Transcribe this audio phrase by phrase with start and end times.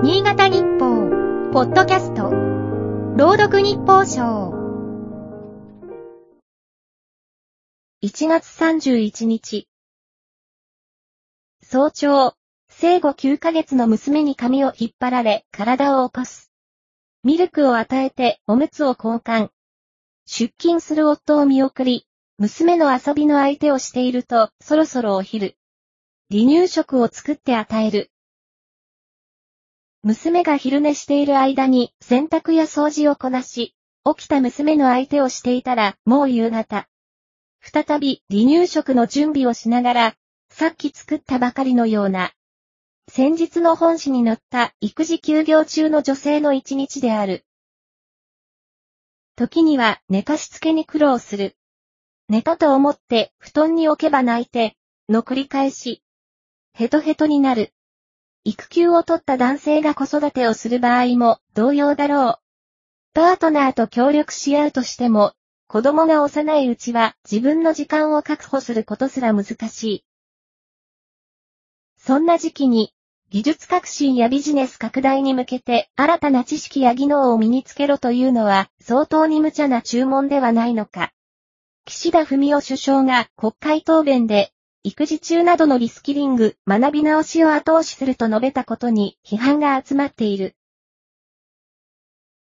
[0.00, 2.30] 新潟日報、ポッドキャスト、
[3.16, 4.52] 朗読日報賞。
[8.04, 9.66] 1月31日。
[11.64, 12.36] 早朝、
[12.68, 16.52] 生後9ヶ月の娘に髪を引っ張られ、体を起こす。
[17.24, 19.50] ミルクを与えて、おむつを交換。
[20.26, 22.06] 出勤する夫を見送り、
[22.38, 25.56] 娘の遊びの相手をしていると、そろそろお昼。
[26.30, 28.12] 離乳食を作って与える。
[30.08, 33.74] 娘が昼寝している間に洗濯や掃除をこなし、
[34.06, 36.88] 起きた娘の相手をしていたらもう夕方。
[37.60, 40.14] 再び離乳食の準備をしながら、
[40.48, 42.32] さっき作ったばかりのような。
[43.10, 47.44] 先日の本誌に載った育児休業中の女性の一日である。
[49.36, 51.54] 時には寝かしつけに苦労する。
[52.30, 54.74] 寝たと思って布団に置けば泣いて、
[55.10, 56.02] の繰り返し。
[56.72, 57.74] ヘトヘトになる。
[58.44, 62.38] 育休を取った男性が子育てをする場合も同様だろう。
[63.14, 65.34] パートナーと協力し合うとしても、
[65.66, 70.04] 子供が幼いうちは自分の時間を確保することすら難しい。
[71.98, 72.94] そんな時期に、
[73.30, 81.12] 技術革新やビジネス拡大に向けて新たな知識や技能を身につけろというのは相当に無茶な注文ではないのか。
[81.84, 84.52] 岸田文雄首相が国会答弁で
[84.84, 90.54] 育児中などのリスキリング、学び直しを後押しすると述べたことに批判が集まっている。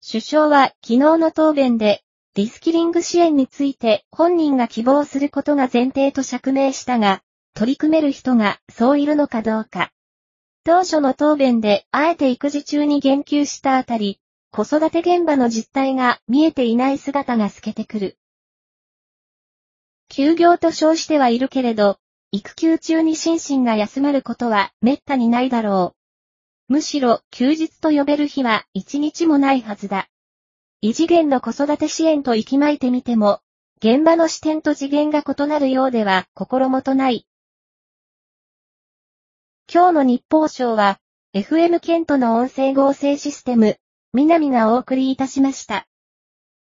[0.06, 7.22] 首相は昨日の答弁で、リスキリング支援について本人が希望することが前提と釈明したが、
[7.54, 9.92] 取り組める人がそういるのかどうか。
[10.64, 18.18] 当初の答弁であえて育児中に言及したあたり、子育て現場の実態が見えていない姿が透けてくる。
[20.08, 22.00] 休業と称してはいるけれど、
[22.34, 25.96] 育休中に心身が休まることは滅多にないだろ
[26.70, 26.74] う。
[26.74, 30.08] むしろ休日と呼べる日は一日もないはずだ。
[30.80, 33.42] 異次元の子育て支援と息巻いてみても、
[33.84, 37.28] 現場の視点と次元が異なるようでは心もとない。
[39.70, 41.00] 今日の日報賞は、
[41.34, 43.78] FM ケントの音声合成システム、
[44.14, 45.86] 南がお送りいたしました。